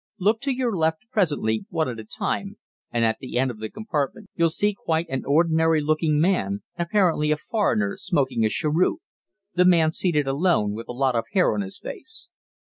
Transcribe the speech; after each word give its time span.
Look 0.17 0.41
to 0.41 0.51
your 0.51 0.75
left 0.75 1.03
presently, 1.11 1.65
one 1.69 1.87
at 1.87 1.99
a 1.99 2.03
time, 2.03 2.57
and 2.89 3.05
at 3.05 3.19
the 3.19 3.37
end 3.37 3.51
of 3.51 3.59
the 3.59 3.69
compartment 3.69 4.31
you'll 4.33 4.49
see 4.49 4.73
quite 4.73 5.07
an 5.09 5.23
ordinary 5.27 5.79
looking 5.79 6.19
man, 6.19 6.63
apparently 6.75 7.29
a 7.29 7.37
foreigner, 7.37 7.95
smoking 7.97 8.43
a 8.43 8.49
cheroot 8.49 8.99
the 9.53 9.63
man 9.63 9.91
seated 9.91 10.25
alone, 10.25 10.73
with 10.73 10.87
a 10.87 10.91
lot 10.91 11.15
of 11.15 11.25
hair 11.33 11.53
on 11.53 11.61
his 11.61 11.77
face." 11.77 12.29